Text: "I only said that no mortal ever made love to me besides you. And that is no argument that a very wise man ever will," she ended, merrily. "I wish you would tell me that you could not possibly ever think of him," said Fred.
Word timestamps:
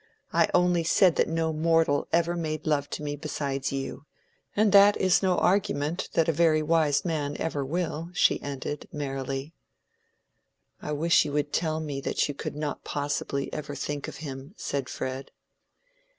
"I 0.33 0.49
only 0.55 0.83
said 0.83 1.15
that 1.17 1.27
no 1.27 1.53
mortal 1.53 2.07
ever 2.11 2.35
made 2.35 2.65
love 2.65 2.89
to 2.89 3.03
me 3.03 3.15
besides 3.15 3.71
you. 3.71 4.07
And 4.55 4.71
that 4.71 4.97
is 4.97 5.21
no 5.21 5.37
argument 5.37 6.09
that 6.13 6.27
a 6.27 6.31
very 6.31 6.63
wise 6.63 7.05
man 7.05 7.37
ever 7.37 7.63
will," 7.63 8.09
she 8.13 8.41
ended, 8.41 8.87
merrily. 8.91 9.53
"I 10.81 10.91
wish 10.91 11.23
you 11.23 11.33
would 11.33 11.53
tell 11.53 11.79
me 11.79 12.01
that 12.01 12.27
you 12.27 12.33
could 12.33 12.55
not 12.55 12.83
possibly 12.83 13.53
ever 13.53 13.75
think 13.75 14.07
of 14.07 14.15
him," 14.25 14.55
said 14.57 14.89
Fred. 14.89 15.29